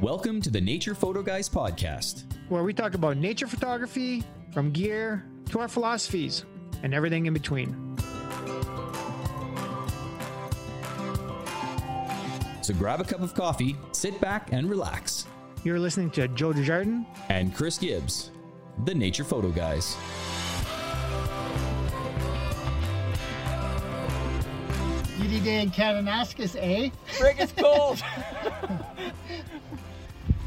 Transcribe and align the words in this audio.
Welcome 0.00 0.40
to 0.42 0.50
the 0.50 0.60
Nature 0.60 0.94
Photo 0.94 1.22
Guys 1.22 1.48
podcast. 1.48 2.22
where 2.48 2.62
we 2.62 2.72
talk 2.72 2.94
about 2.94 3.16
nature 3.16 3.46
photography, 3.46 4.22
from 4.52 4.70
gear 4.70 5.24
to 5.50 5.58
our 5.58 5.68
philosophies, 5.68 6.44
and 6.82 6.94
everything 6.94 7.26
in 7.26 7.34
between. 7.34 7.96
So 12.62 12.74
grab 12.74 13.00
a 13.00 13.04
cup 13.04 13.20
of 13.20 13.34
coffee, 13.34 13.76
sit 13.92 14.20
back 14.20 14.52
and 14.52 14.70
relax. 14.70 15.26
You're 15.64 15.80
listening 15.80 16.10
to 16.12 16.28
Joe 16.28 16.52
Desjardins. 16.52 17.06
And 17.28 17.54
Chris 17.54 17.76
Gibbs, 17.78 18.30
the 18.84 18.94
Nature 18.94 19.24
Photo 19.24 19.50
Guys. 19.50 19.96
UD 25.38 25.44
Day 25.44 25.62
in 25.62 25.70
Kananaskis, 25.70 26.56
eh? 26.58 26.90
Frick, 27.18 27.36
it's 27.38 27.52
cold. 27.52 28.00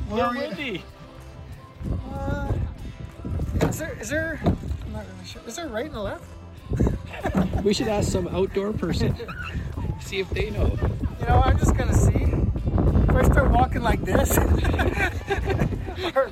Where 0.10 0.20
You're 0.20 0.32
we- 0.32 0.38
windy. 0.40 0.84
Uh, 2.14 2.52
Is 3.62 3.80
there, 3.80 3.98
is 4.02 4.10
there, 4.10 4.40
I'm 4.44 4.92
not 4.92 5.06
really 5.14 5.26
sure, 5.26 5.42
is 5.48 5.56
there 5.56 5.68
right 5.70 5.86
and 5.86 5.96
a 5.96 6.02
left? 6.02 6.26
We 7.64 7.74
should 7.76 7.88
ask 7.88 8.12
some 8.12 8.28
outdoor 8.30 8.74
person. 8.74 9.16
See 10.02 10.20
if 10.20 10.30
they 10.32 10.50
know. 10.50 10.76
You 11.20 11.26
know, 11.28 11.42
I'm 11.46 11.58
just 11.60 11.76
gonna 11.78 11.94
see. 11.94 12.10
If 12.14 13.10
I 13.16 13.24
start 13.24 13.52
walking 13.52 13.84
like 13.84 14.04
this, 14.04 14.36
or 14.38 14.44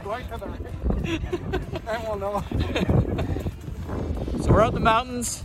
going 0.04 0.26
to 0.28 0.38
the 0.38 0.48
right, 0.48 1.22
I 1.88 1.98
won't 2.08 2.20
know. 2.20 2.44
So 4.44 4.52
we're 4.52 4.62
out 4.62 4.70
in 4.70 4.74
the 4.76 4.80
mountains. 4.82 5.44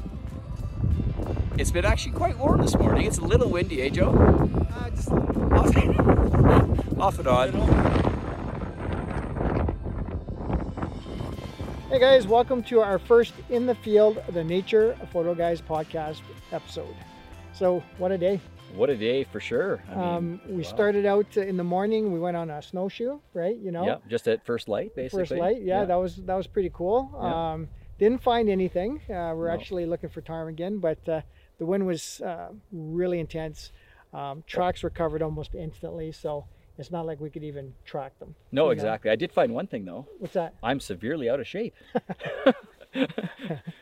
It's 1.56 1.70
been 1.70 1.84
actually 1.84 2.12
quite 2.12 2.36
warm 2.38 2.60
this 2.62 2.76
morning. 2.76 3.06
It's 3.06 3.18
a 3.18 3.24
little 3.24 3.48
windy, 3.48 3.82
eh, 3.82 3.88
Joe? 3.88 4.10
Uh, 4.10 4.90
just 4.90 5.08
Off, 5.10 6.98
off 6.98 7.18
and 7.18 7.28
on. 7.28 7.52
Hey 11.90 12.00
guys, 12.00 12.26
welcome 12.26 12.62
to 12.64 12.80
our 12.80 12.98
first 12.98 13.34
in 13.50 13.66
the 13.66 13.74
field, 13.76 14.20
the 14.30 14.42
Nature 14.42 14.96
Photo 15.12 15.34
Guys 15.34 15.60
podcast 15.60 16.22
episode. 16.50 16.94
So, 17.52 17.82
what 17.98 18.10
a 18.10 18.18
day! 18.18 18.40
What 18.74 18.90
a 18.90 18.96
day 18.96 19.22
for 19.22 19.38
sure. 19.38 19.80
I 19.88 19.94
mean, 19.94 20.04
Um, 20.04 20.40
we 20.48 20.56
wow. 20.56 20.62
started 20.62 21.06
out 21.06 21.36
in 21.36 21.56
the 21.56 21.62
morning. 21.62 22.12
We 22.12 22.18
went 22.18 22.36
on 22.36 22.50
a 22.50 22.60
snowshoe, 22.62 23.20
right? 23.32 23.56
You 23.56 23.70
know, 23.70 23.84
Yeah, 23.86 23.98
just 24.08 24.26
at 24.26 24.44
first 24.44 24.68
light, 24.68 24.96
basically. 24.96 25.20
first 25.26 25.32
light. 25.40 25.62
Yeah, 25.62 25.84
that 25.84 25.94
was 25.94 26.16
that 26.16 26.34
was 26.34 26.48
pretty 26.48 26.70
cool. 26.74 27.10
Yeah. 27.14 27.52
Um, 27.52 27.68
didn't 28.00 28.22
find 28.24 28.48
anything. 28.48 29.00
Uh, 29.08 29.32
we're 29.36 29.46
No. 29.46 29.54
actually 29.54 29.86
looking 29.86 30.10
for 30.10 30.20
ptarmigan, 30.20 30.80
but 30.80 30.98
uh, 31.08 31.20
the 31.58 31.66
wind 31.66 31.86
was 31.86 32.20
uh, 32.20 32.48
really 32.72 33.20
intense. 33.20 33.72
Um, 34.12 34.44
tracks 34.46 34.82
were 34.82 34.90
covered 34.90 35.22
almost 35.22 35.54
instantly, 35.54 36.12
so 36.12 36.44
it's 36.78 36.90
not 36.90 37.06
like 37.06 37.20
we 37.20 37.30
could 37.30 37.44
even 37.44 37.74
track 37.84 38.18
them. 38.18 38.34
no, 38.52 38.62
you 38.62 38.66
know. 38.66 38.70
exactly. 38.72 39.10
I 39.10 39.16
did 39.16 39.32
find 39.32 39.52
one 39.54 39.66
thing 39.66 39.84
though. 39.84 40.06
What's 40.18 40.34
that? 40.34 40.54
I'm 40.62 40.80
severely 40.80 41.28
out 41.28 41.40
of 41.40 41.46
shape. 41.46 41.74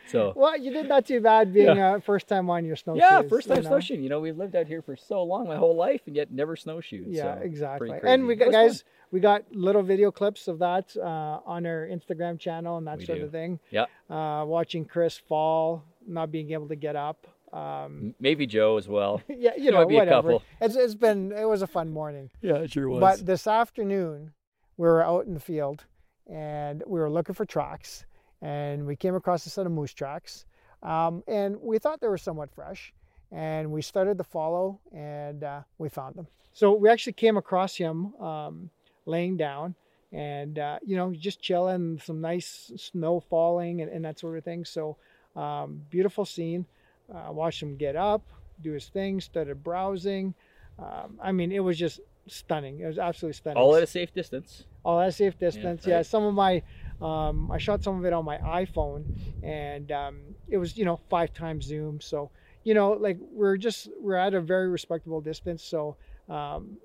so 0.07 0.33
Well, 0.35 0.57
you 0.57 0.71
did 0.71 0.87
not 0.87 1.05
too 1.05 1.21
bad 1.21 1.53
being 1.53 1.79
uh, 1.79 1.99
first 1.99 2.27
time 2.27 2.49
on 2.49 2.65
your 2.65 2.75
snowshoes. 2.75 3.01
yeah, 3.01 3.21
first 3.23 3.47
time 3.47 3.57
you 3.57 3.63
know? 3.63 3.69
snowshoeing. 3.69 4.03
You 4.03 4.09
know, 4.09 4.19
we've 4.19 4.37
lived 4.37 4.55
out 4.55 4.67
here 4.67 4.81
for 4.81 4.95
so 4.95 5.23
long, 5.23 5.47
my 5.47 5.55
whole 5.55 5.75
life, 5.75 6.01
and 6.07 6.15
yet 6.15 6.31
never 6.31 6.55
snowshoed. 6.55 7.05
Yeah, 7.07 7.35
so 7.35 7.41
exactly. 7.41 7.91
And 8.03 8.25
we 8.27 8.35
got 8.35 8.51
guys, 8.51 8.83
we 9.11 9.19
got 9.19 9.43
little 9.53 9.83
video 9.83 10.11
clips 10.11 10.47
of 10.47 10.59
that 10.59 10.95
uh, 10.97 11.39
on 11.45 11.65
our 11.65 11.87
Instagram 11.87 12.39
channel 12.39 12.77
and 12.77 12.87
that 12.87 12.99
We 12.99 13.05
sort 13.05 13.19
do. 13.19 13.25
of 13.25 13.31
thing. 13.31 13.59
Yeah. 13.69 13.85
Uh, 14.09 14.45
watching 14.45 14.85
Chris 14.85 15.17
fall, 15.17 15.83
not 16.07 16.31
being 16.31 16.51
able 16.51 16.67
to 16.69 16.75
get 16.75 16.95
up. 16.95 17.27
Um. 17.53 18.15
Maybe 18.19 18.47
Joe 18.47 18.77
as 18.77 18.87
well. 18.87 19.21
yeah, 19.29 19.51
you 19.55 19.71
know, 19.71 19.77
might 19.77 19.89
be 19.89 19.95
a 19.95 19.99
whatever. 19.99 20.31
couple. 20.33 20.43
It's 20.59 20.75
it's 20.75 20.95
been 20.95 21.31
it 21.31 21.45
was 21.45 21.61
a 21.61 21.67
fun 21.67 21.91
morning. 21.91 22.31
Yeah, 22.41 22.55
it 22.55 22.71
sure 22.71 22.89
was. 22.89 22.99
But 22.99 23.25
this 23.25 23.45
afternoon, 23.45 24.33
we 24.77 24.87
were 24.87 25.05
out 25.05 25.25
in 25.27 25.35
the 25.35 25.39
field 25.39 25.85
and 26.27 26.81
we 26.87 26.99
were 26.99 27.11
looking 27.11 27.35
for 27.35 27.45
tracks, 27.45 28.05
and 28.41 28.87
we 28.87 28.95
came 28.95 29.13
across 29.13 29.45
a 29.45 29.49
set 29.51 29.65
of 29.67 29.71
moose 29.71 29.93
tracks, 29.93 30.45
um, 30.81 31.23
and 31.27 31.57
we 31.61 31.77
thought 31.77 32.01
they 32.01 32.07
were 32.07 32.17
somewhat 32.17 32.49
fresh, 32.51 32.91
and 33.31 33.71
we 33.71 33.81
started 33.81 34.17
to 34.17 34.23
follow, 34.23 34.79
and 34.91 35.43
uh, 35.43 35.61
we 35.77 35.89
found 35.89 36.15
them. 36.15 36.27
So 36.53 36.73
we 36.73 36.89
actually 36.89 37.13
came 37.13 37.37
across 37.37 37.75
him 37.75 38.15
um, 38.15 38.69
laying 39.05 39.37
down. 39.37 39.75
And 40.11 40.59
uh, 40.59 40.77
you 40.85 40.95
know, 40.95 41.11
just 41.11 41.41
chilling, 41.41 41.99
some 42.05 42.21
nice 42.21 42.71
snow 42.75 43.19
falling, 43.19 43.81
and, 43.81 43.91
and 43.91 44.05
that 44.05 44.19
sort 44.19 44.37
of 44.37 44.43
thing. 44.43 44.63
So, 44.63 44.95
um, 45.35 45.81
beautiful 45.89 46.23
scene. 46.23 46.67
Uh, 47.13 47.31
watched 47.31 47.61
him 47.61 47.75
get 47.75 47.95
up, 47.95 48.23
do 48.61 48.71
his 48.71 48.87
thing, 48.87 49.19
started 49.19 49.63
browsing. 49.63 50.33
Um, 50.79 51.19
I 51.21 51.31
mean, 51.31 51.51
it 51.51 51.59
was 51.59 51.77
just 51.77 51.99
stunning. 52.27 52.79
It 52.79 52.85
was 52.85 52.97
absolutely 52.97 53.33
stunning. 53.33 53.57
all 53.57 53.75
at 53.75 53.83
a 53.83 53.87
safe 53.87 54.13
distance. 54.13 54.63
all 54.83 54.99
at 54.99 55.09
a 55.09 55.11
safe 55.11 55.37
distance. 55.37 55.85
Yeah, 55.85 55.97
right. 55.97 56.05
some 56.05 56.23
of 56.23 56.33
my, 56.33 56.61
um, 57.01 57.51
I 57.51 57.57
shot 57.57 57.83
some 57.83 57.97
of 57.99 58.05
it 58.05 58.13
on 58.13 58.25
my 58.25 58.37
iPhone, 58.37 59.03
and 59.43 59.91
um, 59.91 60.21
it 60.47 60.57
was 60.57 60.77
you 60.77 60.85
know 60.85 60.99
five 61.09 61.33
times 61.33 61.65
zoom. 61.65 62.01
So 62.01 62.31
you 62.63 62.73
know, 62.73 62.91
like 62.91 63.17
we're 63.31 63.57
just 63.57 63.89
we're 63.99 64.15
at 64.15 64.33
a 64.33 64.41
very 64.41 64.69
respectable 64.69 65.21
distance. 65.21 65.63
So 65.63 65.97
um, 66.29 66.77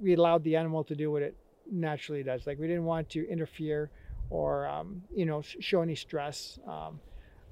we 0.00 0.14
allowed 0.14 0.44
the 0.44 0.56
animal 0.56 0.84
to 0.84 0.94
do 0.94 1.10
what 1.10 1.22
it 1.22 1.36
naturally 1.70 2.22
does. 2.22 2.46
Like 2.46 2.58
we 2.58 2.66
didn't 2.66 2.84
want 2.84 3.10
to 3.10 3.28
interfere 3.28 3.90
or 4.30 4.66
um, 4.66 5.02
you 5.14 5.26
know 5.26 5.42
show 5.42 5.82
any 5.82 5.94
stress. 5.94 6.58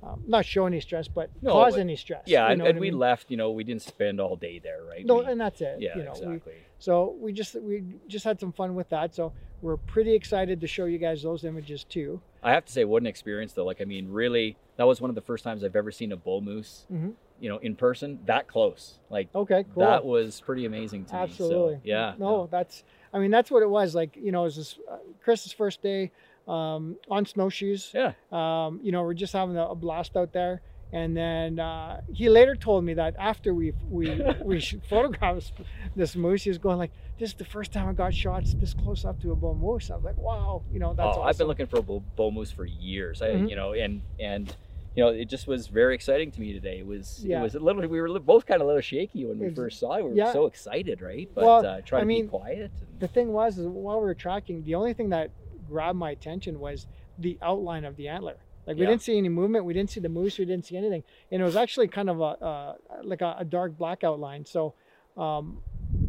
Um, 0.04 0.22
not 0.26 0.44
show 0.44 0.66
any 0.66 0.80
stress, 0.80 1.08
but 1.08 1.30
No, 1.40 1.52
cause 1.52 1.74
but- 1.74 1.80
any 1.80 1.96
stress. 1.96 2.24
Yeah, 2.26 2.46
you 2.46 2.52
and, 2.52 2.58
know 2.58 2.66
and 2.66 2.76
I 2.76 2.80
we 2.80 2.90
mean? 2.90 2.98
left. 2.98 3.30
You 3.30 3.36
know, 3.36 3.50
we 3.52 3.64
didn't 3.64 3.82
spend 3.82 4.20
all 4.20 4.36
day 4.36 4.58
there, 4.58 4.82
right? 4.84 5.04
No, 5.06 5.18
We- 5.18 5.26
and 5.26 5.40
that's 5.40 5.60
it. 5.60 5.80
yeah, 5.80 5.96
you 5.96 6.04
know, 6.04 6.12
we- 6.12 6.34
exactly. 6.34 6.54
so 6.78 7.16
we 7.20 7.32
just 7.32 7.54
we 7.60 7.82
just 8.06 8.24
had 8.24 8.38
some 8.38 8.52
fun 8.52 8.74
with 8.74 8.88
that. 8.90 9.14
So 9.14 9.32
we're 9.62 9.78
pretty 9.78 10.12
excited 10.14 10.60
to 10.60 10.66
show 10.66 10.84
you 10.84 10.98
guys 10.98 11.22
those 11.22 11.44
images 11.44 11.84
too. 11.84 12.20
I 12.42 12.52
have 12.52 12.66
to 12.66 12.72
say, 12.72 12.84
what 12.84 13.02
an 13.02 13.06
experience 13.06 13.54
though. 13.54 13.64
Like, 13.64 13.80
I 13.80 13.84
mean, 13.84 14.10
really, 14.10 14.56
that 14.76 14.84
was 14.86 15.00
one 15.00 15.08
of 15.10 15.14
the 15.14 15.22
first 15.22 15.42
times 15.44 15.64
I've 15.64 15.76
ever 15.76 15.90
seen 15.90 16.12
a 16.12 16.16
bull 16.16 16.42
moose. 16.42 16.86
Mhm. 16.92 17.14
You 17.40 17.48
know, 17.48 17.58
in 17.58 17.74
person, 17.74 18.20
that 18.26 18.46
close. 18.46 18.98
Like 19.10 19.28
Okay, 19.34 19.64
cool. 19.74 19.82
that 19.84 20.04
was 20.04 20.40
pretty 20.40 20.66
amazing 20.66 21.06
to 21.06 21.14
Absolutely. 21.16 21.74
me. 21.74 21.80
So, 21.80 21.80
yeah. 21.84 22.14
No, 22.18 22.46
that's. 22.50 22.84
I 23.12 23.18
mean, 23.18 23.30
that's 23.30 23.50
what 23.50 23.62
it 23.62 23.70
was. 23.70 23.94
Like 23.94 24.16
you 24.16 24.32
know, 24.32 24.42
it 24.42 24.44
was 24.44 24.56
this, 24.56 24.78
uh, 24.90 24.98
Chris's 25.22 25.52
first 25.52 25.80
day 25.82 26.12
um, 26.46 26.96
on 27.10 27.26
snowshoes. 27.26 27.90
Yeah. 27.94 28.12
Um, 28.32 28.80
you 28.82 28.92
know, 28.92 29.02
we're 29.02 29.14
just 29.14 29.32
having 29.32 29.56
a, 29.56 29.66
a 29.68 29.74
blast 29.74 30.16
out 30.16 30.32
there. 30.32 30.60
And 30.92 31.16
then 31.16 31.58
uh, 31.58 32.02
he 32.12 32.28
later 32.28 32.54
told 32.54 32.84
me 32.84 32.94
that 32.94 33.16
after 33.18 33.52
we 33.52 33.72
we 33.90 34.22
we 34.44 34.60
photographed 34.88 35.52
this 35.96 36.14
moose, 36.14 36.44
he 36.44 36.50
was 36.50 36.58
going 36.58 36.78
like, 36.78 36.92
"This 37.18 37.30
is 37.30 37.34
the 37.34 37.44
first 37.44 37.72
time 37.72 37.88
I 37.88 37.92
got 37.94 38.14
shots 38.14 38.54
this 38.54 38.74
close 38.74 39.04
up 39.04 39.20
to 39.22 39.32
a 39.32 39.36
bull 39.36 39.56
moose." 39.56 39.90
I 39.90 39.96
was 39.96 40.04
like, 40.04 40.16
"Wow, 40.18 40.62
you 40.72 40.78
know, 40.78 40.94
that's 40.94 41.16
oh, 41.16 41.20
awesome." 41.22 41.22
I've 41.28 41.38
been 41.38 41.46
looking 41.48 41.66
for 41.66 41.78
a 41.78 41.82
bull, 41.82 42.04
bull 42.14 42.30
moose 42.30 42.52
for 42.52 42.64
years. 42.64 43.22
I, 43.22 43.30
Mhm. 43.30 43.50
you 43.50 43.56
know, 43.56 43.72
and 43.72 44.02
and 44.20 44.54
you 44.94 45.02
know, 45.02 45.08
it 45.10 45.24
just 45.24 45.48
was 45.48 45.66
very 45.66 45.96
exciting 45.96 46.30
to 46.30 46.40
me 46.40 46.52
today. 46.52 46.78
It 46.78 46.86
was 46.86 47.24
Yeah. 47.24 47.40
it 47.40 47.42
was 47.42 47.56
a 47.56 47.58
little. 47.60 47.84
We 47.88 48.00
were 48.00 48.20
both 48.20 48.46
kind 48.46 48.60
of 48.60 48.66
a 48.66 48.68
little 48.68 48.82
shaky 48.82 49.24
when 49.24 49.40
we 49.40 49.46
Ex- 49.46 49.56
first 49.56 49.80
saw 49.80 49.94
it. 49.94 50.04
We 50.04 50.10
were 50.10 50.16
yeah. 50.16 50.32
so 50.32 50.46
excited, 50.46 51.02
right? 51.02 51.28
But 51.34 51.44
Well, 51.44 51.66
uh, 51.66 51.80
trying 51.80 52.00
I 52.00 52.02
to 52.02 52.06
mean, 52.06 52.26
be 52.26 52.28
quiet. 52.28 52.70
And, 52.78 53.00
the 53.00 53.08
thing 53.08 53.32
was 53.32 53.58
is 53.58 53.66
while 53.66 53.98
we 53.98 54.04
were 54.04 54.14
tracking 54.14 54.62
the 54.62 54.76
only 54.76 54.92
thing 54.94 55.08
that 55.08 55.32
grabbed 55.68 55.98
my 55.98 56.10
attention 56.10 56.58
was 56.60 56.86
the 57.18 57.38
outline 57.42 57.84
of 57.84 57.96
the 57.96 58.08
antler. 58.08 58.36
Like 58.66 58.76
we 58.76 58.82
Yeah. 58.82 58.90
didn't 58.90 59.02
see 59.02 59.18
any 59.18 59.28
movement 59.28 59.64
we 59.64 59.74
didn't 59.74 59.90
see 59.90 60.00
the 60.00 60.08
moose 60.08 60.38
we 60.38 60.44
didn't 60.44 60.64
see 60.64 60.76
anything. 60.76 61.02
And 61.30 61.40
it 61.42 61.44
was 61.44 61.56
actually 61.56 61.88
kind 61.88 62.08
of 62.10 62.20
a 62.20 62.24
uh, 62.24 62.74
like 63.02 63.20
a, 63.20 63.36
a 63.40 63.44
dark 63.44 63.76
black 63.76 64.04
outline. 64.04 64.44
So 64.46 64.74
um, 65.16 65.60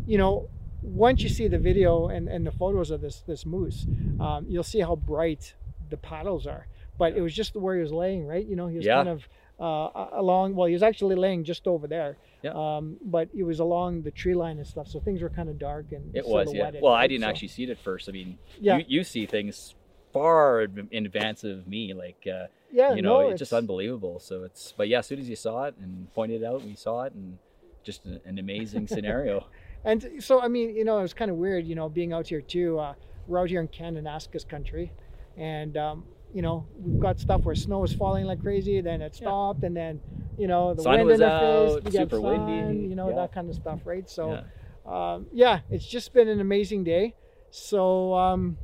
you 0.07 0.17
know 0.17 0.49
once 0.81 1.21
you 1.21 1.29
see 1.29 1.47
the 1.47 1.57
video 1.57 2.07
and, 2.07 2.27
and 2.27 2.45
the 2.45 2.51
photos 2.51 2.91
of 2.91 3.01
this 3.01 3.21
this 3.21 3.45
moose 3.45 3.85
um, 4.19 4.45
you'll 4.47 4.63
see 4.63 4.79
how 4.81 4.95
bright 4.95 5.53
the 5.89 5.97
paddles 5.97 6.47
are. 6.47 6.67
But 6.97 7.15
it 7.17 7.21
was 7.21 7.33
just 7.33 7.55
where 7.55 7.75
he 7.75 7.81
was 7.81 7.91
laying 7.91 8.25
right? 8.25 8.45
You 8.45 8.55
know 8.55 8.67
he 8.67 8.77
was 8.77 8.85
Yeah. 8.85 8.95
kind 8.95 9.09
of 9.09 9.27
uh, 9.59 10.07
along 10.13 10.53
well 10.55 10.67
he 10.67 10.73
was 10.73 10.83
actually 10.83 11.15
laying 11.15 11.43
just 11.43 11.65
over 11.67 11.87
there 11.87 12.17
Yeah. 12.43 12.51
um, 12.53 12.97
but 13.01 13.29
it 13.33 13.43
was 13.43 13.59
along 13.59 14.01
the 14.03 14.11
tree 14.11 14.35
line 14.35 14.57
and 14.57 14.67
stuff 14.67 14.87
so 14.87 14.99
things 14.99 15.21
were 15.21 15.29
kind 15.29 15.47
of 15.49 15.57
dark 15.57 15.91
and 15.91 16.15
it 16.15 16.25
was, 16.27 16.53
yeah. 16.53 16.71
Well, 16.81 16.93
I 16.93 17.07
didn't 17.07 17.23
So- 17.23 17.29
actually 17.29 17.47
see 17.49 17.63
it 17.63 17.69
at 17.69 17.77
first. 17.79 18.09
I 18.09 18.11
mean, 18.11 18.37
Yeah. 18.59 18.77
you, 18.79 18.85
you 18.87 19.03
see 19.03 19.25
things 19.25 19.75
far 20.11 20.61
in 20.91 21.05
advance 21.05 21.43
of 21.43 21.67
me. 21.67 21.93
Like, 21.93 22.25
uh, 22.25 22.47
yeah, 22.71 22.93
you 22.93 23.01
know, 23.01 23.21
no, 23.21 23.29
it's 23.29 23.39
just 23.39 23.51
unbelievable. 23.53 24.19
So 24.19 24.43
it's, 24.43 24.73
but 24.75 24.87
yeah, 24.87 24.99
as 24.99 25.07
soon 25.07 25.19
as 25.19 25.29
you 25.29 25.35
saw 25.35 25.63
it 25.65 25.75
and 25.81 26.13
pointed 26.13 26.41
it 26.41 26.45
out, 26.45 26.63
we 26.63 26.75
saw 26.75 27.03
it, 27.03 27.13
and 27.13 27.37
just 27.83 28.05
an, 28.05 28.21
an 28.25 28.39
amazing 28.39 28.87
scenario. 28.87 29.45
And 29.87 30.03
so, 30.17 30.41
I 30.41 30.47
mean, 30.47 30.75
you 30.75 30.83
know, 30.83 30.97
it 30.97 31.03
was 31.03 31.13
kind 31.13 31.29
of 31.29 31.37
weird, 31.37 31.67
you 31.67 31.75
know, 31.75 31.89
being 31.89 32.11
out 32.11 32.25
here 32.27 32.41
too. 32.41 32.79
Uh, 32.79 32.95
we're 33.27 33.37
out 33.39 33.49
here 33.49 33.61
in 33.61 33.67
Kananaskis 33.67 34.47
country, 34.49 34.91
and 35.37 35.77
um, 35.77 36.05
you 36.35 36.41
know, 36.41 36.67
we've 36.83 36.99
got 36.99 37.17
stuff 37.17 37.45
where 37.45 37.55
snow 37.55 37.81
is 37.85 37.93
falling 37.93 38.25
like 38.25 38.41
crazy, 38.41 38.81
then 38.81 39.01
it 39.01 39.13
Yeah. 39.13 39.29
stopped, 39.29 39.63
and 39.63 39.75
then 39.75 40.01
you 40.37 40.47
know, 40.47 40.73
the 40.73 40.81
Sun 40.81 40.97
wind 40.97 41.11
in 41.11 41.19
the 41.19 41.25
out, 41.27 41.81
face, 41.83 41.93
super 41.95 42.17
sun, 42.17 42.25
windy, 42.25 42.87
you 42.89 42.93
know, 42.93 43.07
yeah. 43.07 43.15
that 43.15 43.31
kind 43.31 43.49
of 43.49 43.55
stuff, 43.55 43.79
right? 43.85 44.09
So, 44.09 44.31
Yeah. 44.85 45.13
um, 45.15 45.27
yeah, 45.31 45.61
it's 45.69 45.85
just 45.87 46.11
been 46.11 46.27
an 46.27 46.41
amazing 46.41 46.83
day. 46.83 47.15
So, 47.51 48.13
um, 48.13 48.57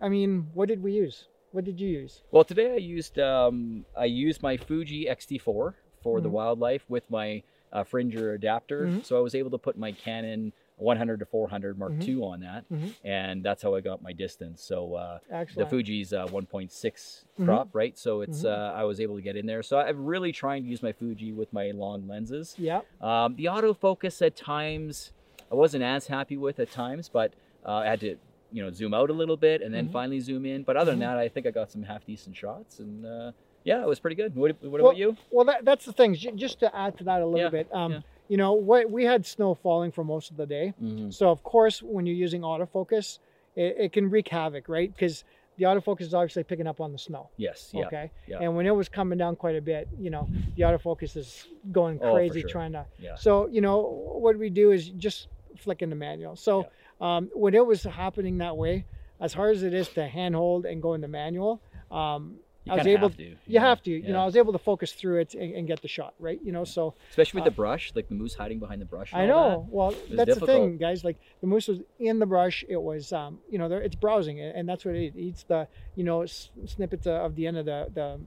I 0.00 0.08
mean, 0.08 0.48
what 0.52 0.66
did 0.66 0.82
we 0.82 0.90
use? 0.94 1.28
What 1.52 1.64
did 1.64 1.78
you 1.78 1.88
use? 1.88 2.22
Well, 2.32 2.42
today 2.42 2.72
I 2.72 2.78
used 2.78 3.20
um, 3.20 3.84
I 3.96 4.06
used 4.06 4.42
my 4.42 4.56
Fuji 4.56 5.08
X-T4 5.08 5.74
for 6.02 6.20
the 6.20 6.28
Mhm. 6.28 6.32
wildlife 6.32 6.84
with 6.90 7.08
my 7.08 7.44
uh, 7.72 7.84
Fringer 7.84 8.32
adapter, 8.32 8.88
Mhm. 8.88 9.04
so 9.04 9.16
I 9.16 9.20
was 9.20 9.36
able 9.36 9.50
to 9.50 9.58
put 9.58 9.78
my 9.78 9.92
Canon 9.92 10.52
100 10.82 11.20
to 11.20 11.26
400 11.26 11.78
Mark 11.78 11.92
Mhm. 11.92 12.08
II 12.08 12.22
on 12.22 12.40
that, 12.40 12.64
Mhm. 12.70 12.94
and 13.04 13.44
that's 13.44 13.62
how 13.62 13.74
I 13.74 13.80
got 13.80 14.02
my 14.02 14.12
distance. 14.12 14.62
So 14.62 14.94
uh, 14.94 15.18
the 15.56 15.66
Fuji's 15.66 16.12
uh, 16.12 16.26
1.6 16.26 17.24
Mhm. 17.38 17.44
crop, 17.44 17.68
right? 17.72 17.96
So 17.98 18.20
it's 18.20 18.42
Mhm. 18.44 18.50
uh, 18.50 18.72
I 18.74 18.84
was 18.84 19.00
able 19.00 19.16
to 19.16 19.22
get 19.22 19.36
in 19.36 19.46
there. 19.46 19.62
So 19.62 19.78
I'm 19.78 20.04
really 20.04 20.32
trying 20.32 20.62
to 20.64 20.68
use 20.68 20.82
my 20.82 20.92
Fuji 20.92 21.32
with 21.32 21.52
my 21.52 21.70
long 21.70 22.06
lenses. 22.08 22.56
Yeah. 22.58 22.80
Um, 23.00 23.36
the 23.36 23.44
autofocus 23.46 24.20
at 24.24 24.36
times 24.36 25.12
I 25.50 25.54
wasn't 25.54 25.84
as 25.84 26.06
happy 26.06 26.36
with 26.36 26.58
at 26.58 26.70
times, 26.70 27.08
but 27.08 27.34
uh, 27.64 27.72
I 27.76 27.86
had 27.86 28.00
to 28.00 28.16
you 28.50 28.62
know 28.62 28.70
zoom 28.70 28.92
out 28.92 29.08
a 29.08 29.14
little 29.14 29.36
bit 29.38 29.62
and 29.62 29.72
then 29.74 29.88
Mhm. 29.88 29.92
finally 29.92 30.20
zoom 30.20 30.44
in. 30.44 30.62
But 30.62 30.76
other 30.76 30.90
than 30.92 30.98
Mhm. 31.00 31.04
that, 31.12 31.18
I 31.18 31.28
think 31.28 31.46
I 31.46 31.50
got 31.50 31.70
some 31.70 31.82
half 31.84 32.04
decent 32.04 32.36
shots, 32.36 32.80
and 32.80 33.06
uh, 33.06 33.32
yeah, 33.64 33.80
it 33.82 33.86
was 33.86 34.00
pretty 34.00 34.16
good. 34.16 34.34
What, 34.34 34.56
what 34.62 34.72
Well, 34.72 34.80
about 34.90 34.96
you? 34.96 35.16
Well, 35.30 35.44
that, 35.46 35.64
that's 35.64 35.84
the 35.84 35.92
thing. 35.92 36.14
Just 36.14 36.58
to 36.60 36.74
add 36.76 36.98
to 36.98 37.04
that 37.04 37.22
a 37.22 37.26
little 37.26 37.40
Yeah, 37.40 37.48
bit, 37.50 37.68
um, 37.72 37.92
yeah. 37.92 38.00
You 38.32 38.38
know, 38.38 38.54
what 38.54 38.90
we 38.90 39.04
had 39.04 39.26
snow 39.26 39.54
falling 39.54 39.92
for 39.92 40.02
most 40.04 40.30
of 40.30 40.38
the 40.38 40.46
day. 40.46 40.72
Mm-hmm. 40.82 41.10
So 41.10 41.28
of 41.28 41.42
course, 41.42 41.82
when 41.82 42.06
you're 42.06 42.16
using 42.26 42.40
autofocus, 42.40 43.18
it, 43.56 43.76
it 43.84 43.92
can 43.92 44.08
wreak 44.08 44.26
havoc, 44.28 44.70
right? 44.70 44.90
Because 44.94 45.24
the 45.58 45.64
autofocus 45.64 46.00
is 46.10 46.14
obviously 46.14 46.42
picking 46.42 46.66
up 46.66 46.80
on 46.80 46.92
the 46.92 46.98
snow. 46.98 47.28
Yes, 47.36 47.58
yeah, 47.74 47.86
Okay. 47.88 48.10
yeah. 48.26 48.38
And 48.40 48.56
when 48.56 48.64
it 48.66 48.74
was 48.74 48.88
coming 48.88 49.18
down 49.18 49.36
quite 49.36 49.54
a 49.56 49.60
bit, 49.60 49.86
you 50.04 50.08
know, 50.08 50.24
the 50.56 50.62
autofocus 50.62 51.14
is 51.14 51.46
going 51.70 51.98
crazy 51.98 52.10
Oh, 52.10 52.14
crazy 52.16 52.40
sure. 52.40 52.50
trying 52.56 52.72
to. 52.72 52.86
yeah. 52.98 53.16
So 53.16 53.48
you 53.48 53.60
know, 53.60 53.76
what 54.24 54.34
we 54.38 54.48
do 54.48 54.70
is 54.70 54.88
just 55.06 55.28
flick 55.58 55.82
in 55.82 55.90
the 55.90 55.96
manual. 56.08 56.34
So 56.34 56.68
um, 57.02 57.28
when 57.34 57.52
it 57.54 57.66
was 57.72 57.82
happening 57.82 58.38
that 58.38 58.56
way, 58.56 58.86
as 59.20 59.34
hard 59.34 59.56
as 59.56 59.62
it 59.62 59.74
is 59.74 59.88
to 59.90 60.08
handhold 60.08 60.64
and 60.64 60.80
go 60.80 60.94
in 60.94 61.02
the 61.02 61.12
manual, 61.22 61.60
um, 61.90 62.36
You 62.64 62.72
I 62.72 62.76
was 62.76 62.86
able. 62.86 63.10
to, 63.10 63.22
you 63.22 63.36
yeah, 63.46 63.60
have 63.60 63.82
to. 63.82 63.90
You 63.90 64.12
know. 64.12 64.20
I 64.20 64.24
was 64.24 64.36
able 64.36 64.52
to 64.52 64.58
focus 64.58 64.92
through 64.92 65.20
it 65.20 65.34
and, 65.34 65.52
and 65.54 65.66
get 65.66 65.82
the 65.82 65.88
shot 65.88 66.14
right. 66.20 66.38
You 66.44 66.52
know, 66.52 66.62
so 66.62 66.94
Especially 67.10 67.38
with 67.40 67.46
uh, 67.48 67.50
the 67.50 67.56
brush, 67.56 67.92
like 67.96 68.08
the 68.08 68.14
moose 68.14 68.34
hiding 68.34 68.60
behind 68.60 68.80
the 68.80 68.84
brush. 68.86 69.12
I 69.12 69.26
know. 69.26 69.66
Well, 69.68 69.88
was 69.88 69.96
that's 70.10 70.38
the 70.38 70.46
thing, 70.46 70.62
difficult. 70.76 70.80
guys. 70.80 71.02
Like 71.02 71.18
the 71.40 71.48
moose 71.48 71.66
was 71.66 71.80
in 71.98 72.20
the 72.20 72.26
brush. 72.26 72.64
It 72.68 72.80
was, 72.80 73.12
um, 73.12 73.38
you 73.50 73.58
know, 73.58 73.68
there 73.68 73.82
it's 73.82 73.96
browsing, 73.96 74.40
and 74.40 74.68
that's 74.68 74.84
what 74.84 74.94
it 74.94 75.16
eats 75.16 75.42
the, 75.42 75.66
you 75.96 76.04
know, 76.04 76.24
snippets 76.26 77.06
of 77.08 77.34
the 77.34 77.46
end 77.48 77.56
of 77.56 77.66
the 77.66 77.88
the, 77.92 78.20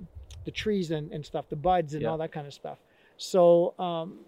the 0.44 0.52
trees 0.52 0.92
and, 0.92 1.12
and 1.14 1.26
stuff, 1.26 1.48
the 1.50 1.56
buds 1.56 1.94
and 1.94 2.02
Yeah. 2.04 2.10
all 2.10 2.18
that 2.18 2.34
kind 2.34 2.46
of 2.46 2.54
stuff. 2.54 2.78
So, 3.18 3.74
um, 3.80 4.20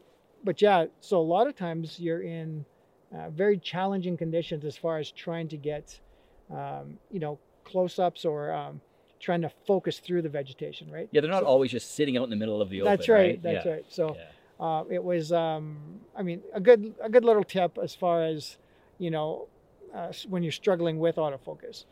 but 0.44 0.62
yeah, 0.62 0.86
so 1.01 1.19
a 1.19 1.27
lot 1.36 1.48
of 1.48 1.56
times 1.57 2.00
you're 2.00 2.21
in 2.21 2.65
uh, 3.13 3.30
very 3.30 3.57
challenging 3.57 4.15
conditions 4.15 4.63
as 4.63 4.77
far 4.77 5.00
as 5.00 5.12
trying 5.12 5.50
to 5.50 5.57
get, 5.57 6.00
um, 6.50 6.98
you 7.12 7.19
know, 7.19 7.39
close-ups 7.65 8.24
or 8.24 8.54
um, 8.54 8.80
trying 9.19 9.42
to 9.42 9.52
focus 9.66 10.00
through 10.00 10.22
the 10.22 10.30
vegetation, 10.30 10.92
right? 10.92 11.08
Yeah, 11.12 11.22
they're 11.22 11.31
not 11.31 11.44
So- 11.44 11.48
always 11.48 11.72
just 11.72 11.96
sitting 11.96 12.18
out 12.18 12.24
in 12.25 12.30
the 12.30 12.36
middle 12.36 12.62
of 12.62 12.69
the 12.69 12.81
open. 12.81 12.92
That's 12.94 13.10
right. 13.10 13.42
That's 13.42 13.66
yeah. 13.66 13.72
right. 13.72 13.86
So 13.90 14.16
Yeah. 14.16 14.66
uh, 14.66 14.84
it 14.90 15.04
was 15.04 15.31
um, 15.31 15.78
i 16.16 16.24
mean 16.24 16.42
a 16.54 16.60
good 16.60 16.96
a 17.02 17.10
good 17.10 17.24
little 17.24 17.44
tip 17.44 17.78
as 17.81 17.94
far 17.94 18.24
as 18.24 18.58
you 18.98 19.12
know 19.12 19.48
uh, 19.94 20.12
when 20.30 20.42
you're 20.44 20.52
struggling 20.52 20.98
with 21.00 21.16
autofocus 21.18 21.86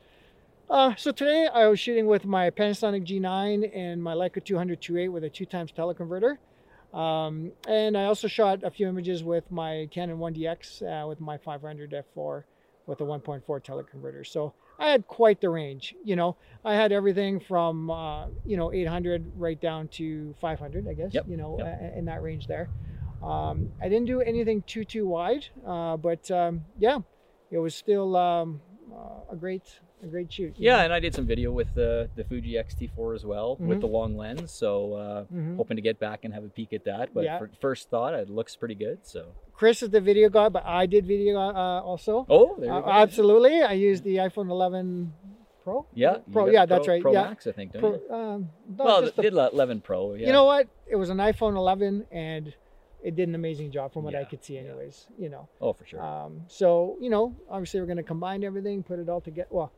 uh, 0.69 0.95
so 0.98 1.12
today 1.12 1.48
i 1.54 1.68
was 1.68 1.80
shooting 1.80 2.07
with 2.07 2.25
my 2.25 2.50
panasonic 2.50 3.06
g9 3.06 3.69
and 3.75 4.01
my 4.01 4.13
leica 4.16 4.44
200 4.44 4.81
2.8 4.81 5.12
with 5.12 5.24
a 5.24 5.30
two 5.30 5.45
times 5.45 5.72
teleconverter 5.72 6.38
um, 6.94 7.51
and 7.68 7.95
i 7.95 8.06
also 8.06 8.27
shot 8.27 8.63
a 8.63 8.72
few 8.72 8.88
images 8.88 9.24
with 9.24 9.50
my 9.51 9.88
canon 9.92 10.18
1dx 10.18 10.81
uh, 10.81 11.07
with 11.07 11.19
my 11.22 11.38
500 11.38 11.92
f4 12.16 12.44
with 12.88 13.00
a 13.00 13.04
1.4 13.04 13.44
teleconverter 13.63 14.25
so 14.25 14.54
i 14.80 14.89
had 14.89 15.06
quite 15.07 15.39
the 15.42 15.50
range 15.50 15.95
you 16.04 16.16
know 16.16 16.36
i 16.63 16.74
had 16.74 16.92
everything 16.92 17.39
from 17.39 17.89
uh, 17.89 18.27
you 18.45 18.57
know 18.57 18.72
800 18.74 19.31
right 19.36 19.60
down 19.60 19.88
to 19.89 20.33
500 20.42 20.88
i 20.88 20.94
guess 20.94 21.13
Yep, 21.13 21.25
you 21.27 21.38
know 21.38 21.57
yep. 21.60 21.80
uh, 21.81 21.98
in 21.98 22.06
that 22.06 22.22
range 22.22 22.48
there 22.48 22.69
um, 23.24 23.72
i 23.81 23.89
didn't 23.89 24.06
do 24.06 24.22
anything 24.22 24.63
too 24.68 24.83
too 24.86 25.07
wide 25.07 25.45
uh, 25.66 25.98
but 25.98 26.30
um, 26.31 26.62
yeah 26.77 27.00
it 27.51 27.57
was 27.57 27.75
still 27.75 28.16
um, 28.16 28.62
uh, 28.92 29.33
a 29.33 29.36
great 29.36 29.63
a 30.05 30.07
great 30.07 30.31
shoot 30.31 30.53
Yeah, 30.57 30.77
know? 30.77 30.83
and 30.85 30.93
I 30.93 30.99
did 30.99 31.13
some 31.13 31.25
video 31.25 31.51
with 31.51 31.73
the 31.75 32.09
the 32.15 32.23
Fuji 32.23 32.57
X-T4 32.57 33.15
as 33.15 33.25
well 33.25 33.57
Mhm. 33.57 33.67
with 33.67 33.81
the 33.81 33.87
long 33.87 34.15
lens. 34.17 34.51
So 34.51 34.93
uh, 34.93 35.25
Mhm. 35.33 35.57
hoping 35.57 35.75
to 35.77 35.81
get 35.81 35.99
back 35.99 36.23
and 36.23 36.33
have 36.33 36.43
a 36.43 36.49
peek 36.49 36.71
at 36.73 36.83
that. 36.85 37.13
But 37.13 37.23
Yeah. 37.25 37.37
for 37.39 37.49
first 37.59 37.89
thought, 37.89 38.13
it 38.13 38.29
looks 38.29 38.55
pretty 38.55 38.75
good. 38.75 38.99
So 39.05 39.25
chris 39.53 39.81
is 39.81 39.89
the 39.89 40.01
video 40.01 40.27
guy 40.27 40.49
but 40.49 40.65
i 40.65 40.85
did 40.85 41.05
video 41.05 41.37
uh, 41.39 41.79
also 41.81 42.25
oh, 42.29 42.55
there 42.57 42.65
you 42.65 42.71
Uh, 42.75 42.81
go. 42.81 42.89
absolutely 42.89 43.61
i 43.61 43.71
used 43.71 44.03
the 44.03 44.17
iphone 44.17 44.49
11 44.49 45.13
pro 45.63 45.85
Yeah, 45.93 46.17
pro 46.33 46.47
yeah 46.47 46.65
the 46.65 46.75
that's 46.75 46.87
right 46.89 47.01
Pro 47.01 47.13
yeah 47.13 47.23
Max, 47.29 47.47
I 47.47 47.53
think. 47.53 47.71
Don't 47.71 47.81
pro, 47.81 47.91
you? 47.93 48.11
um, 48.13 48.49
no, 48.77 48.83
Well, 48.85 49.01
the 49.03 49.21
did 49.21 49.31
11 49.33 49.79
Pro. 49.81 50.13
Yeah. 50.15 50.27
You 50.27 50.33
know 50.33 50.43
what? 50.45 50.67
It 50.87 50.97
was 50.97 51.09
an 51.09 51.17
iPhone 51.17 51.55
11, 51.55 52.05
and 52.11 52.53
it 53.01 53.15
did 53.15 53.27
an 53.29 53.35
amazing 53.35 53.71
job 53.71 53.93
from 53.93 54.03
what 54.03 54.13
I 54.13 54.25
could 54.25 54.43
see, 54.43 54.55
yeah. 54.55 54.61
anyways. 54.61 55.07
You 55.17 55.29
know. 55.29 55.47
Oh, 55.61 55.71
for 55.73 55.85
sure. 55.85 56.01
Um, 56.03 56.41
so 56.47 56.97
you 56.99 57.09
know, 57.09 57.33
obviously, 57.49 57.79
we're 57.79 57.87
going 57.87 57.97
to 58.05 58.09
combine 58.15 58.43
everything, 58.43 58.83
put 58.83 58.99
it 58.99 59.07
all 59.09 59.21
together. 59.21 59.47
Well, 59.51 59.71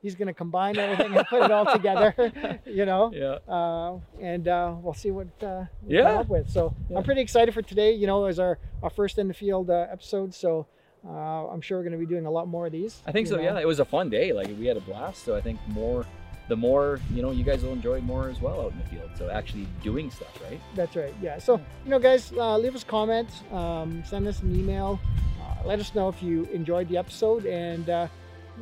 he's 0.00 0.14
going 0.14 0.28
to 0.28 0.34
combine 0.34 0.76
everything 0.78 1.16
and 1.16 1.26
put 1.26 1.42
it 1.42 1.50
all 1.50 1.66
together. 1.66 2.14
You 2.66 2.84
know. 2.84 3.10
yeah. 3.14 3.38
Uh, 3.52 3.98
and 4.20 4.46
uh, 4.46 4.74
we'll 4.80 4.94
see 4.94 5.10
what 5.10 5.28
uh, 5.42 5.64
we 5.82 5.96
Yeah. 5.96 6.02
come 6.04 6.18
up 6.18 6.28
with. 6.28 6.48
So 6.50 6.74
Yeah. 6.90 6.98
I'm 6.98 7.02
pretty 7.04 7.20
excited 7.22 7.52
for 7.54 7.62
today. 7.62 7.92
You 7.92 8.06
know, 8.06 8.24
as 8.26 8.38
our 8.38 8.58
our 8.82 8.90
first 8.90 9.18
in 9.18 9.26
the 9.28 9.34
field 9.34 9.70
uh, 9.70 9.86
episode. 9.90 10.34
So 10.34 10.66
uh, 11.06 11.48
I'm 11.48 11.60
sure 11.60 11.78
we're 11.78 11.84
going 11.84 11.92
to 11.98 11.98
be 11.98 12.06
doing 12.06 12.26
a 12.26 12.30
lot 12.30 12.46
more 12.48 12.66
of 12.66 12.72
these. 12.72 13.02
I 13.06 13.12
think 13.12 13.26
so. 13.26 13.36
know. 13.36 13.42
Yeah, 13.42 13.58
it 13.58 13.66
was 13.66 13.80
a 13.80 13.84
fun 13.84 14.10
day. 14.10 14.32
Like 14.32 14.48
we 14.58 14.66
had 14.66 14.76
a 14.76 14.80
blast. 14.80 15.24
So 15.24 15.34
I 15.34 15.40
think 15.40 15.58
more, 15.68 16.04
the 16.48 16.56
more 16.56 17.00
you 17.12 17.22
know, 17.22 17.30
you 17.30 17.42
guys 17.44 17.62
will 17.64 17.72
enjoy 17.72 18.00
more 18.00 18.28
as 18.28 18.40
well 18.40 18.60
out 18.62 18.72
in 18.72 18.78
the 18.78 18.84
field. 18.84 19.10
So 19.18 19.30
actually 19.30 19.66
doing 19.82 20.10
stuff, 20.10 20.38
right? 20.48 20.60
That's 20.76 20.94
right. 20.94 21.14
Yeah. 21.22 21.38
So, 21.38 21.56
you 21.84 21.90
know, 21.90 21.98
guys, 21.98 22.32
uh, 22.32 22.56
leave 22.58 22.74
us 22.76 22.84
comments, 22.84 23.42
um, 23.52 24.02
send 24.06 24.26
us 24.28 24.40
an 24.42 24.54
email. 24.54 25.00
Uh, 25.42 25.66
let 25.66 25.80
us 25.80 25.94
know 25.94 26.08
if 26.08 26.22
you 26.22 26.44
enjoyed 26.52 26.88
the 26.88 26.96
episode 26.98 27.46
and 27.46 27.88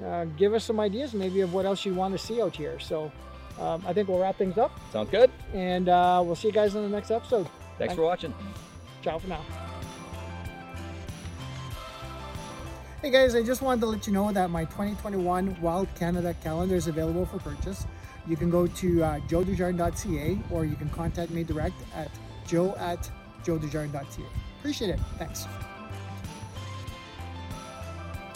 uh, 0.04 0.24
give 0.36 0.54
us 0.54 0.64
some 0.64 0.80
ideas 0.80 1.14
maybe 1.14 1.40
of 1.40 1.52
what 1.52 1.64
else 1.66 1.84
you 1.84 1.94
want 1.94 2.12
to 2.12 2.18
see 2.18 2.40
out 2.42 2.54
here. 2.56 2.78
So, 2.78 3.10
um, 3.60 3.82
I 3.86 3.92
think 3.92 4.08
we'll 4.08 4.18
wrap 4.18 4.36
things 4.36 4.58
up 4.58 4.78
Sounds 4.92 5.10
good. 5.10 5.30
and 5.54 5.88
uh, 5.88 6.22
we'll 6.24 6.36
see 6.36 6.48
you 6.48 6.52
guys 6.52 6.74
in 6.74 6.82
the 6.82 6.88
next 6.88 7.10
episode. 7.10 7.48
Thanks 7.78 7.94
for 7.94 8.02
watching. 8.02 8.34
Ciao 9.02 9.18
for 9.18 9.28
now. 9.28 9.40
Hey 13.02 13.10
guys, 13.10 13.34
I 13.34 13.42
just 13.42 13.62
wanted 13.62 13.80
to 13.82 13.86
let 13.86 14.06
you 14.06 14.12
know 14.12 14.32
that 14.32 14.50
my 14.50 14.64
2021 14.64 15.60
Wild 15.60 15.86
Canada 15.94 16.34
calendar 16.42 16.74
is 16.74 16.86
available 16.88 17.24
for 17.26 17.38
purchase. 17.38 17.86
You 18.26 18.36
can 18.36 18.50
go 18.50 18.66
to 18.66 19.04
uh, 19.04 19.20
joedesjardins.ca 19.20 20.38
or 20.50 20.64
you 20.64 20.74
can 20.74 20.88
contact 20.90 21.30
me 21.30 21.44
direct 21.44 21.76
at 21.94 22.10
joe 22.46 22.74
at 22.78 23.08
joedesjardins.ca. 23.44 24.24
Appreciate 24.58 24.90
it. 24.90 25.00
Thanks. 25.18 25.46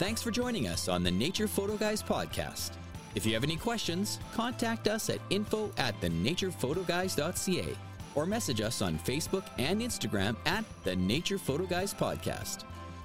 Thanks 0.01 0.23
for 0.23 0.31
joining 0.31 0.67
us 0.67 0.87
on 0.87 1.03
the 1.03 1.11
Nature 1.11 1.47
Photo 1.47 1.77
Guys 1.77 2.01
podcast. 2.01 2.71
If 3.13 3.23
you 3.23 3.35
have 3.35 3.43
any 3.43 3.55
questions, 3.55 4.17
contact 4.33 4.87
us 4.87 5.11
at 5.11 5.19
info 5.29 5.71
at 5.77 5.93
thenaturePhotoGuys.ca 6.01 7.77
or 8.15 8.25
message 8.25 8.61
us 8.61 8.81
on 8.81 8.97
Facebook 8.97 9.43
and 9.59 9.79
Instagram 9.79 10.35
at 10.47 10.65
the 10.85 10.95
Nature 10.95 11.37
Photo 11.37 11.67
Guys 11.67 11.93
Podcast. 11.93 12.63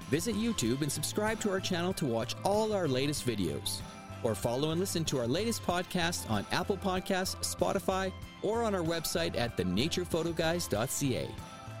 Visit 0.09 0.33
YouTube 0.35 0.81
and 0.81 0.91
subscribe 0.91 1.39
to 1.41 1.51
our 1.51 1.59
channel 1.59 1.93
to 1.93 2.07
watch 2.07 2.33
all 2.43 2.73
our 2.73 2.87
latest 2.87 3.27
videos. 3.27 3.81
Or 4.23 4.33
follow 4.33 4.71
and 4.71 4.79
listen 4.79 5.05
to 5.05 5.19
our 5.19 5.27
latest 5.27 5.63
podcast 5.67 6.27
on 6.31 6.47
Apple 6.51 6.77
Podcasts, 6.77 7.35
Spotify, 7.45 8.11
or 8.41 8.63
on 8.63 8.73
our 8.73 8.81
website 8.81 9.37
at 9.37 9.55
thenaturePhotoGuys.ca. 9.55 11.29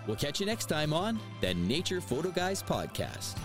We'll 0.05 0.15
catch 0.15 0.39
you 0.39 0.45
next 0.45 0.67
time 0.67 0.93
on 0.93 1.19
the 1.41 1.55
Nature 1.55 2.01
Photo 2.01 2.29
Guys 2.29 2.61
Podcast. 2.61 3.35